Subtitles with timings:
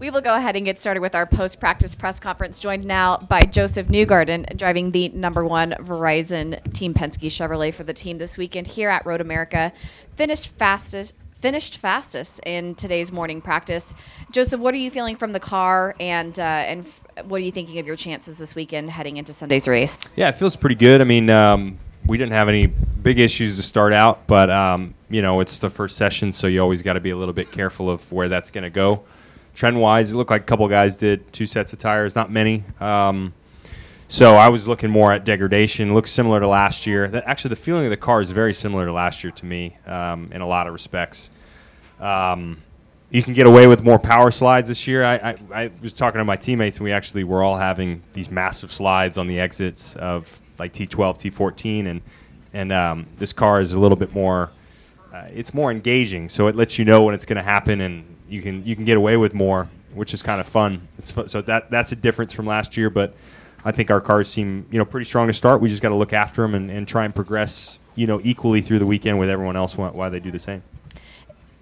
[0.00, 3.16] We will go ahead and get started with our post practice press conference, joined now
[3.16, 8.38] by Josef Newgarden, driving the number one Verizon Team Penske Chevrolet for the team this
[8.38, 9.72] weekend here at Road America.
[10.14, 11.14] Finished fastest.
[11.32, 13.92] Finished fastest in today's morning practice.
[14.30, 17.52] Josef, what are you feeling from the car, and uh, and f- what are you
[17.52, 20.08] thinking of your chances this weekend heading into Sunday's race?
[20.14, 21.00] Yeah, it feels pretty good.
[21.00, 25.22] I mean, um, we didn't have any big issues to start out, but um, you
[25.22, 27.90] know, it's the first session, so you always got to be a little bit careful
[27.90, 29.04] of where that's going to go
[29.58, 32.62] trend wise, it looked like a couple guys did two sets of tires, not many.
[32.78, 33.34] Um,
[34.06, 35.94] so I was looking more at degradation.
[35.94, 37.08] Looks similar to last year.
[37.08, 39.76] That, actually, the feeling of the car is very similar to last year to me
[39.84, 41.30] um, in a lot of respects.
[41.98, 42.58] Um,
[43.10, 45.04] you can get away with more power slides this year.
[45.04, 48.30] I, I, I, was talking to my teammates, and we actually were all having these
[48.30, 52.00] massive slides on the exits of like T12, T14, and
[52.54, 54.50] and um, this car is a little bit more.
[55.12, 58.17] Uh, it's more engaging, so it lets you know when it's going to happen, and
[58.28, 60.86] you can you can get away with more, which is kind of fun.
[60.98, 61.28] It's fun.
[61.28, 63.14] so that that's a difference from last year, but
[63.64, 65.60] I think our cars seem you know pretty strong to start.
[65.60, 68.62] We just got to look after them and, and try and progress you know equally
[68.62, 70.62] through the weekend with everyone else why they do the same.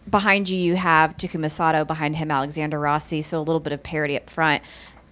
[0.09, 1.85] Behind you, you have Takuma Sato.
[1.85, 3.23] Behind him, Alexander Rossi.
[3.23, 4.63] So a little bit of parity up front.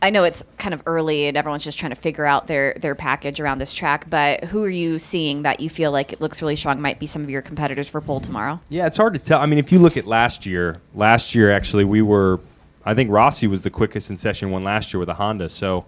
[0.04, 2.94] I know it's kind of early and everyone's just trying to figure out their their
[2.94, 6.42] package around this track, but who are you seeing that you feel like it looks
[6.42, 8.60] really strong might be some of your competitors for pole tomorrow?
[8.68, 9.40] Yeah, it's hard to tell.
[9.40, 12.38] I mean, if you look at last year, last year actually we were
[12.84, 15.48] I think Rossi was the quickest in session one last year with a Honda.
[15.48, 15.86] So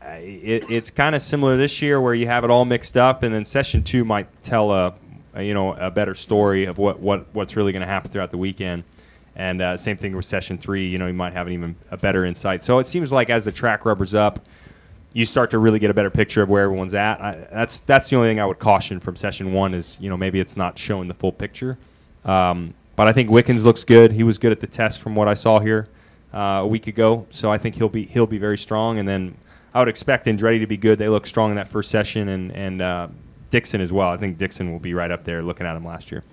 [0.00, 3.24] uh, it, it's kind of similar this year where you have it all mixed up
[3.24, 4.94] and then session 2 might tell a,
[5.34, 8.30] a you know a better story of what, what what's really going to happen throughout
[8.30, 8.84] the weekend.
[9.40, 10.86] And uh, same thing with session three.
[10.86, 12.62] You know, you might have an even a better insight.
[12.62, 14.46] So it seems like as the track rubbers up,
[15.14, 17.22] you start to really get a better picture of where everyone's at.
[17.22, 20.16] I, that's that's the only thing I would caution from session one is you know
[20.18, 21.78] maybe it's not showing the full picture.
[22.26, 24.12] Um, but I think Wickens looks good.
[24.12, 25.88] He was good at the test from what I saw here
[26.34, 27.26] uh, a week ago.
[27.30, 28.98] So I think he'll be he'll be very strong.
[28.98, 29.34] And then
[29.72, 30.98] I would expect Andretti to be good.
[30.98, 33.08] They look strong in that first session, and and uh,
[33.48, 34.10] Dixon as well.
[34.10, 36.24] I think Dixon will be right up there looking at him last year.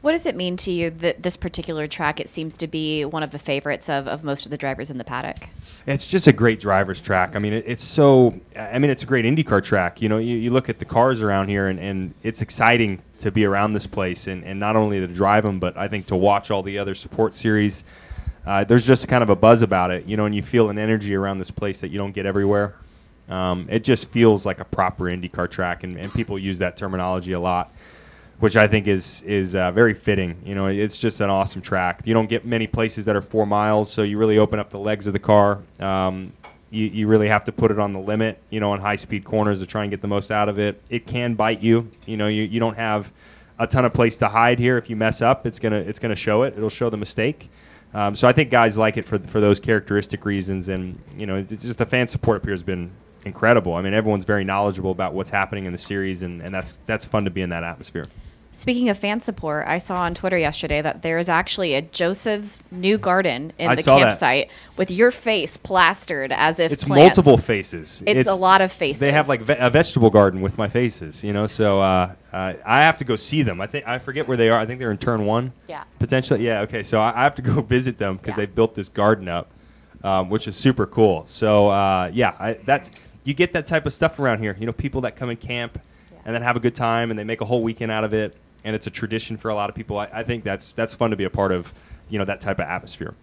[0.00, 3.22] What does it mean to you that this particular track, it seems to be one
[3.22, 5.48] of the favorites of, of most of the drivers in the paddock?
[5.86, 7.36] It's just a great driver's track.
[7.36, 10.02] I mean, it, it's so, I mean, it's a great IndyCar track.
[10.02, 13.30] You know, you, you look at the cars around here, and, and it's exciting to
[13.30, 16.16] be around this place, and, and not only to drive them, but I think to
[16.16, 17.84] watch all the other support series.
[18.46, 20.78] Uh, there's just kind of a buzz about it, you know, and you feel an
[20.78, 22.76] energy around this place that you don't get everywhere.
[23.28, 27.32] Um, it just feels like a proper IndyCar track, and, and people use that terminology
[27.32, 27.72] a lot
[28.38, 30.36] which I think is is uh, very fitting.
[30.44, 32.02] You know, it's just an awesome track.
[32.04, 34.78] You don't get many places that are four miles, so you really open up the
[34.78, 35.62] legs of the car.
[35.80, 36.32] Um,
[36.70, 39.24] you, you really have to put it on the limit, you know, on high speed
[39.24, 40.82] corners to try and get the most out of it.
[40.90, 41.90] It can bite you.
[42.06, 43.12] You know, you, you don't have
[43.58, 44.76] a ton of place to hide here.
[44.76, 46.54] If you mess up, it's gonna it's gonna show it.
[46.56, 47.48] It'll show the mistake.
[47.94, 51.40] Um, so I think guys like it for for those characteristic reasons, and you know,
[51.42, 52.90] just the fan support up here has been
[53.26, 53.74] incredible.
[53.74, 57.04] I mean, everyone's very knowledgeable about what's happening in the series, and, and that's that's
[57.04, 58.04] fun to be in that atmosphere.
[58.52, 62.62] Speaking of fan support, I saw on Twitter yesterday that there is actually a Joseph's
[62.70, 64.04] new garden in I the saw that.
[64.04, 67.18] campsite with your face plastered as if It's plants.
[67.18, 68.02] multiple faces.
[68.06, 69.00] It's, a lot of faces.
[69.00, 71.46] They have like ve- a vegetable garden with my faces, you know.
[71.46, 73.60] So uh, uh, I have to go see them.
[73.60, 74.58] I think I forget where they are.
[74.58, 75.52] I think they're in turn one.
[75.68, 75.84] Yeah.
[75.98, 76.60] Potentially, yeah.
[76.62, 78.46] Okay, so I, I have to go visit them because Yeah.
[78.46, 79.50] they built this garden up,
[80.02, 81.26] um, which is super cool.
[81.26, 82.90] So uh, yeah, I, that's
[83.26, 84.56] you get that type of stuff around here.
[84.58, 85.78] You know, people that come and camp
[86.12, 86.18] Yeah.
[86.24, 88.36] and then have a good time and they make a whole weekend out of it,
[88.64, 89.98] and it's a tradition for a lot of people.
[89.98, 91.72] I, I think that's that's fun to be a part of.
[92.08, 93.14] You know, that type of atmosphere.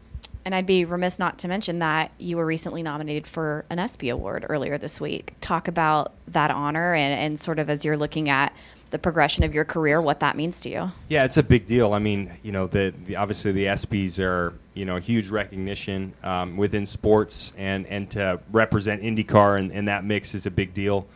[0.43, 4.09] And I'd be remiss not to mention that you were recently nominated for an ESPY
[4.09, 5.31] award earlier this week.
[5.39, 8.53] Talk about that honor and, and sort of as you're looking at
[8.93, 10.91] the progression of your career, what that means to you.
[11.09, 11.93] Yeah, it's a big deal.
[11.93, 16.55] I mean, you know, the, the obviously the ESPYS are you know huge recognition um,
[16.57, 21.07] within sports, and and to represent IndyCar in, in that mix is a big deal.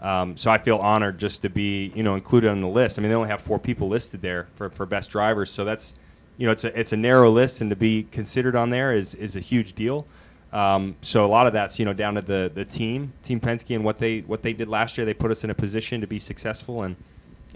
[0.00, 2.98] Um, so I feel honored just to be you know included on the list.
[2.98, 5.92] I mean, they only have four people listed there for, for best drivers, so that's
[6.38, 9.14] you know it's a it's a narrow list, and to be considered on there is
[9.14, 10.06] is a huge deal.
[10.54, 13.74] Um, so a lot of that's you know down to the the team, Team Penske,
[13.74, 15.04] and what they what they did last year.
[15.04, 16.96] They put us in a position to be successful, and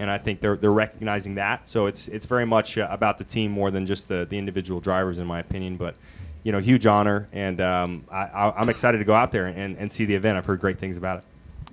[0.00, 1.69] and I think they're they're recognizing that.
[1.69, 4.81] So it's it's very much uh, about the team more than just the the individual
[4.81, 5.76] drivers, in my opinion.
[5.76, 5.94] But
[6.43, 9.76] you know, huge honor, and um, I, I, I'm excited to go out there and,
[9.76, 10.38] and see the event.
[10.38, 11.25] I've heard great things about it.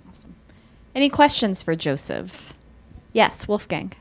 [0.10, 0.36] Awesome.
[0.94, 2.54] Any questions for Josef?
[3.14, 3.94] Yes, Wolfgang.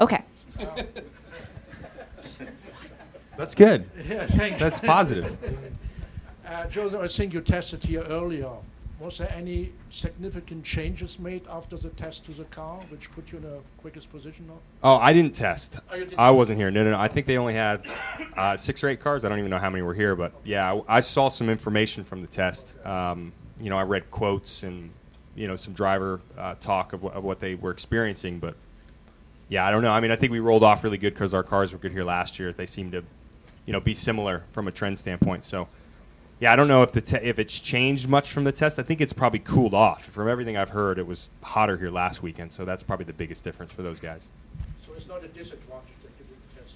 [0.00, 0.22] Okay.
[3.36, 3.88] That's good.
[4.08, 4.58] Yeah, thank.
[4.58, 5.36] That's positive.
[6.46, 8.48] Uh, Josef, I think you tested here earlier
[9.02, 13.38] Was there any significant changes made after the test to the car, which put you
[13.38, 14.58] in a quickest position now?
[14.84, 15.80] Oh, I didn't test.
[15.90, 16.70] Oh, didn't I wasn't here.
[16.70, 17.00] No, no, no.
[17.00, 17.84] I think they only had
[18.36, 19.24] uh, six or eight cars.
[19.24, 22.04] I don't even know how many were here, but yeah, I, I saw some information
[22.04, 22.74] from the test.
[22.86, 24.88] Um, you know, I read quotes and
[25.34, 28.54] you know some driver uh, talk of, of what they were experiencing, but
[29.48, 29.90] yeah, I don't know.
[29.90, 32.04] I mean, I think we rolled off really good because our cars were good here
[32.04, 32.52] last year.
[32.52, 33.02] They seemed to,
[33.66, 35.44] you know, be similar from a trend standpoint.
[35.44, 35.66] So,
[36.42, 38.76] yeah, I don't know if the te- if it's changed much from the test.
[38.80, 40.06] I think it's probably cooled off.
[40.06, 43.44] From everything I've heard, it was hotter here last weekend, so that's probably the biggest
[43.44, 44.26] difference for those guys.
[44.84, 46.74] So it's not a disadvantage that you didn't test.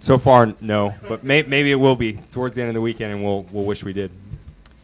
[0.00, 3.10] So far, no, but may- maybe it will be towards the end of the weekend,
[3.10, 4.10] and we'll we'll wish we did.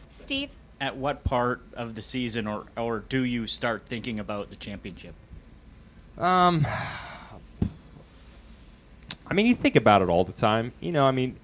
[0.09, 0.49] Steve,
[0.81, 5.13] At what part of the season, or or do you start thinking about the championship?
[6.17, 6.65] Um,
[9.27, 10.71] I mean, you think about it all the time.
[10.79, 11.35] You know, I mean,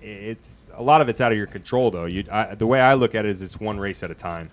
[0.00, 2.04] it's a lot of it's out of your control, though.
[2.04, 4.50] You, I, the way I look at it is, it's one race at a time.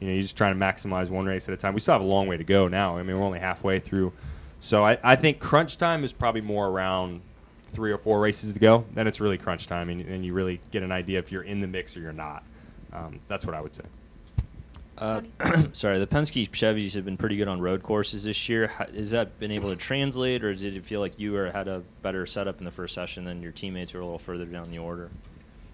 [0.00, 1.74] You know, you're just trying to maximize one race at a time.
[1.74, 2.98] We still have a long way to go now.
[2.98, 4.12] I mean, we're only halfway through,
[4.60, 7.20] so I, I think crunch time is probably more around
[7.72, 8.84] three or four races to go.
[8.92, 11.60] Then it's really crunch time, and, and you really get an idea if you're in
[11.60, 12.42] the mix or you're not.
[12.92, 13.84] Um, that's what I would say.
[14.98, 15.68] Uh, Tony?
[15.72, 18.66] sorry, the Penske Chevys have been pretty good on road courses this year.
[18.68, 21.68] Ha- Has that been able to translate, or did it feel like you were, had
[21.68, 24.70] a better setup in the first session than your teammates were a little further down
[24.70, 25.10] the order?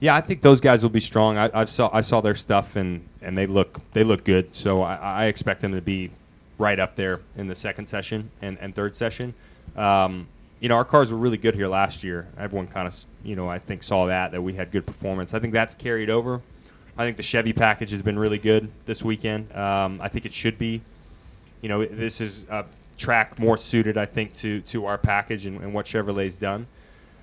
[0.00, 1.38] Yeah, I think those guys will be strong.
[1.38, 4.54] I, I saw I saw their stuff and, and they look they look good.
[4.54, 6.10] So I, I expect them to be
[6.58, 9.32] right up there in the second session and, and third session.
[9.76, 10.26] Um,
[10.60, 12.28] you know, our cars were really good here last year.
[12.36, 15.32] Everyone kind of you know I think saw that that we had good performance.
[15.32, 16.42] I think that's carried over.
[16.96, 19.52] I think the Chevy package has been really good this weekend.
[19.54, 20.80] Um, I think it should be.
[21.60, 22.64] You know, this is a
[22.96, 26.66] track more suited, I think, to to our package and, and what Chevrolet's done.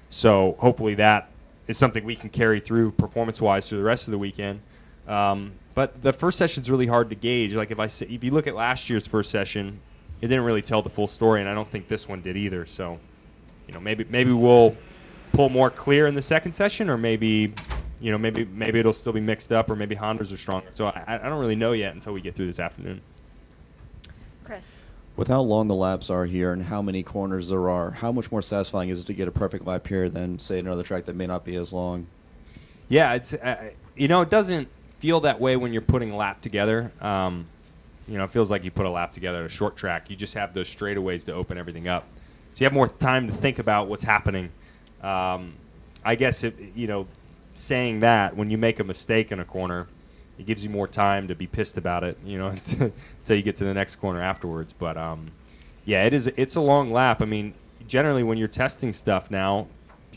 [0.10, 1.30] So hopefully that
[1.68, 4.60] is something we can carry through performance-wise through the rest of the weekend.
[5.08, 7.54] Um, but the first session's really hard to gauge.
[7.54, 9.80] Like if I say, if you look at last year's first session,
[10.20, 12.66] it didn't really tell the full story, and I don't think this one did either.
[12.66, 13.00] So,
[13.68, 14.76] you know, maybe maybe we'll
[15.32, 17.54] pull more clear in the second session, or maybe,
[18.02, 20.68] you know, maybe maybe it'll still be mixed up, or maybe Hondas are stronger.
[20.74, 23.02] So I, I don't really know yet until we get through this afternoon.
[24.44, 24.86] Chris.
[25.16, 28.32] With how long the laps are here and how many corners there are, how much
[28.32, 31.16] more satisfying is it to get a perfect lap here than say another track that
[31.16, 32.08] may not be as long?
[32.90, 36.42] Yeah, it's uh, you know it doesn't feel that way when you're putting a lap
[36.42, 36.92] together.
[37.02, 37.46] Um,
[38.08, 40.10] you know, it feels like you put a lap together at a short track.
[40.10, 42.08] You just have those straightaways to open everything up,
[42.54, 44.50] so you have more time to think about what's happening.
[45.04, 45.54] Um,
[46.04, 47.06] I guess it, you know,
[47.54, 49.88] saying that when you make a mistake in a corner,
[50.38, 52.18] it gives you more time to be pissed about it.
[52.26, 52.48] You know,
[53.28, 54.74] until you get to the next corner afterwards.
[54.74, 55.32] But um,
[55.86, 56.28] yeah, it is.
[56.36, 57.22] It's a long lap.
[57.22, 57.54] I mean,
[57.88, 59.68] generally when you're testing stuff now,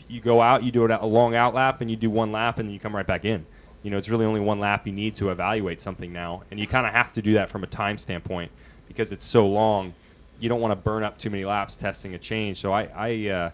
[0.07, 2.67] you go out, you do a long out lap, and you do one lap, and
[2.67, 3.45] then you come right back in.
[3.83, 6.67] You know, it's really only one lap you need to evaluate something now, and you
[6.67, 8.51] kind of have to do that from a time standpoint
[8.87, 9.93] because it's so long.
[10.39, 12.59] You don't want to burn up too many laps testing a change.
[12.59, 13.49] So I, I, uh,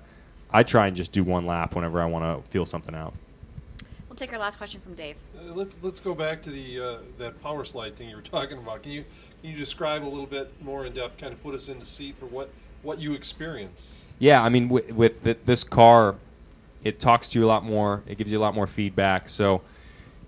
[0.52, 3.14] I try and just do one lap whenever I want to feel something out.
[4.12, 5.16] We'll take our last question from Dave.
[5.40, 8.58] Uh, let's let's go back to the uh, that power slide thing you were talking
[8.58, 8.84] about.
[8.84, 9.06] Can you
[9.40, 11.18] can you describe a little bit more in depth?
[11.18, 12.50] Kind of put us in the seat for what
[12.82, 14.04] what you experience.
[14.20, 16.16] Yeah, I mean, with, with th- this car,
[16.84, 18.04] it talks to you a lot more.
[18.06, 19.30] It gives you a lot more feedback.
[19.30, 19.62] So,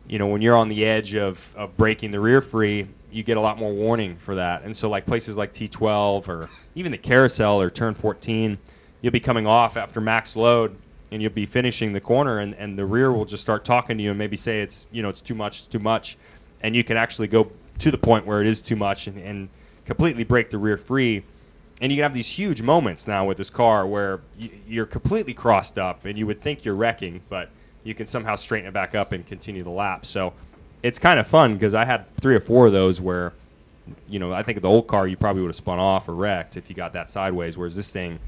[0.07, 3.35] you know, when you're on the edge of, of breaking the rear free, you get
[3.35, 4.63] a lot more warning for that.
[4.63, 8.57] And so, like places like T12 or even the carousel or turn 14,
[9.01, 10.73] you'll be coming off after max load
[11.13, 14.03] and you'll be finishing the corner, and, and the rear will just start talking to
[14.03, 16.17] you and maybe say it's you know it's too much, it's too much,
[16.61, 19.49] and you can actually go to the point where it is too much and, and
[19.85, 21.23] completely break the rear free
[21.81, 25.33] and you can have these huge moments now with this car where y- you're completely
[25.33, 27.49] crossed up and you would think you're wrecking, but
[27.83, 30.05] you can somehow straighten it back up and continue the lap.
[30.05, 30.33] So
[30.81, 33.33] it's kind of fun because I had three or four of those where,
[34.07, 36.55] you know, I think the old car you probably would have spun off or wrecked
[36.55, 38.19] if you got that sideways, whereas this thing,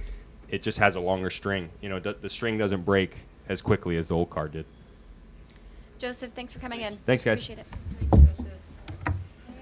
[0.50, 1.70] it just has a longer string.
[1.82, 3.18] You know, d- the string doesn't break
[3.50, 4.66] as quickly as the old car did.
[5.98, 6.98] Josef, thanks for coming in.
[7.06, 7.40] Thanks, guys.
[7.44, 7.66] Appreciate it.